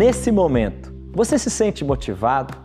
[0.00, 2.56] nesse momento, você se sente motivado?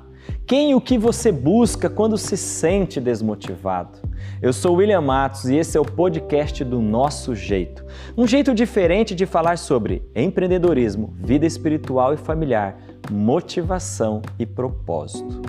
[0.47, 3.99] Quem e o que você busca quando se sente desmotivado?
[4.41, 7.83] Eu sou William Matos e esse é o podcast do Nosso Jeito.
[8.17, 12.77] Um jeito diferente de falar sobre empreendedorismo, vida espiritual e familiar,
[13.11, 15.41] motivação e propósito.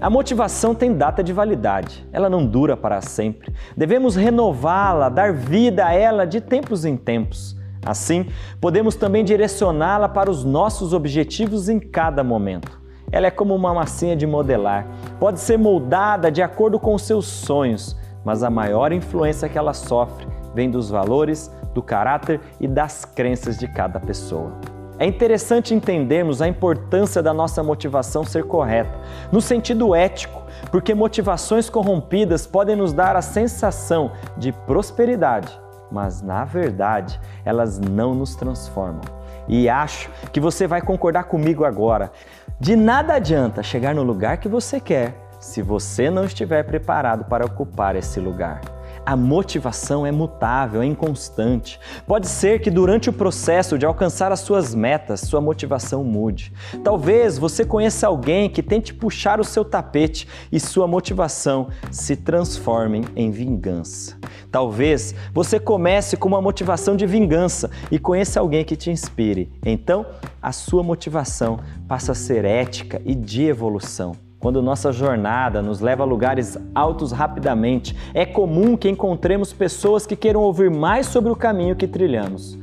[0.00, 3.52] A motivação tem data de validade, ela não dura para sempre.
[3.76, 7.56] Devemos renová-la, dar vida a ela de tempos em tempos.
[7.84, 8.26] Assim,
[8.60, 12.80] podemos também direcioná-la para os nossos objetivos em cada momento.
[13.12, 14.86] Ela é como uma massinha de modelar,
[15.20, 20.26] pode ser moldada de acordo com seus sonhos, mas a maior influência que ela sofre
[20.54, 24.52] vem dos valores, do caráter e das crenças de cada pessoa.
[24.98, 28.96] É interessante entendermos a importância da nossa motivação ser correta,
[29.32, 36.44] no sentido ético, porque motivações corrompidas podem nos dar a sensação de prosperidade, mas na
[36.44, 39.02] verdade elas não nos transformam.
[39.46, 42.10] E acho que você vai concordar comigo agora.
[42.58, 47.44] De nada adianta chegar no lugar que você quer se você não estiver preparado para
[47.44, 48.60] ocupar esse lugar.
[49.06, 51.78] A motivação é mutável, é inconstante.
[52.06, 56.52] Pode ser que durante o processo de alcançar as suas metas, sua motivação mude.
[56.82, 63.04] Talvez você conheça alguém que tente puxar o seu tapete e sua motivação se transforme
[63.14, 64.16] em vingança.
[64.50, 69.52] Talvez você comece com uma motivação de vingança e conheça alguém que te inspire.
[69.66, 70.06] Então,
[70.40, 74.23] a sua motivação passa a ser ética e de evolução.
[74.44, 80.14] Quando nossa jornada nos leva a lugares altos rapidamente, é comum que encontremos pessoas que
[80.14, 82.58] queiram ouvir mais sobre o caminho que trilhamos.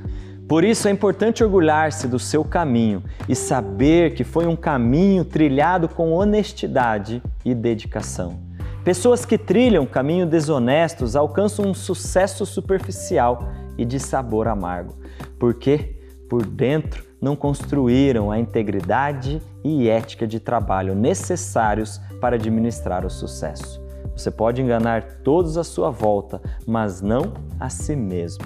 [0.48, 5.90] Por isso é importante orgulhar-se do seu caminho e saber que foi um caminho trilhado
[5.90, 8.38] com honestidade e dedicação.
[8.84, 15.00] Pessoas que trilham caminhos desonestos alcançam um sucesso superficial e de sabor amargo,
[15.40, 16.00] porque
[16.32, 23.82] por dentro não construíram a integridade e ética de trabalho necessários para administrar o sucesso.
[24.16, 28.46] Você pode enganar todos à sua volta, mas não a si mesmo.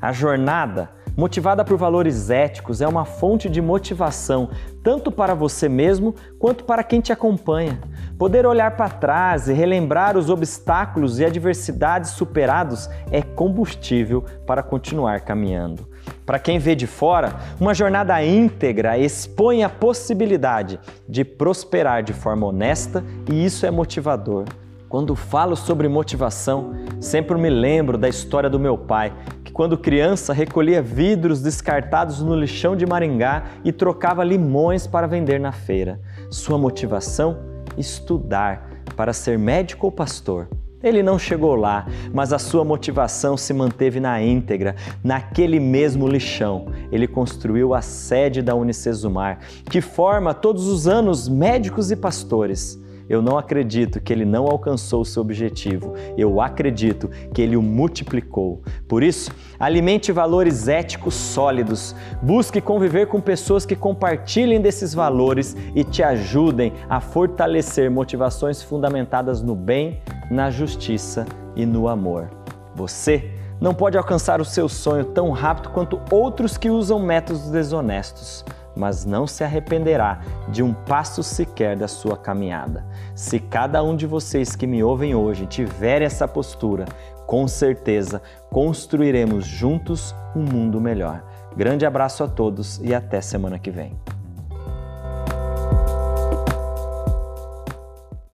[0.00, 4.50] A jornada, motivada por valores éticos, é uma fonte de motivação
[4.84, 7.80] tanto para você mesmo quanto para quem te acompanha.
[8.16, 15.22] Poder olhar para trás e relembrar os obstáculos e adversidades superados é combustível para continuar
[15.22, 15.88] caminhando.
[16.24, 20.78] Para quem vê de fora, uma jornada íntegra expõe a possibilidade
[21.08, 24.44] de prosperar de forma honesta e isso é motivador.
[24.88, 29.12] Quando falo sobre motivação, sempre me lembro da história do meu pai,
[29.44, 35.38] que quando criança recolhia vidros descartados no lixão de Maringá e trocava limões para vender
[35.38, 36.00] na feira.
[36.30, 37.36] Sua motivação?
[37.76, 38.66] Estudar
[38.96, 40.48] para ser médico ou pastor.
[40.82, 44.74] Ele não chegou lá, mas a sua motivação se manteve na íntegra.
[45.04, 51.90] Naquele mesmo lixão, ele construiu a sede da Unicesumar, que forma todos os anos médicos
[51.90, 52.80] e pastores.
[53.08, 55.94] Eu não acredito que ele não alcançou o seu objetivo.
[56.16, 58.62] Eu acredito que ele o multiplicou.
[58.86, 61.94] Por isso, alimente valores éticos sólidos.
[62.20, 69.40] Busque conviver com pessoas que compartilhem desses valores e te ajudem a fortalecer motivações fundamentadas
[69.42, 71.24] no bem, na justiça
[71.56, 72.28] e no amor.
[72.74, 73.30] Você
[73.60, 78.44] não pode alcançar o seu sonho tão rápido quanto outros que usam métodos desonestos
[78.78, 82.86] mas não se arrependerá de um passo sequer da sua caminhada.
[83.14, 86.86] Se cada um de vocês que me ouvem hoje tiver essa postura,
[87.26, 91.22] com certeza construiremos juntos um mundo melhor.
[91.56, 94.17] Grande abraço a todos e até semana que vem.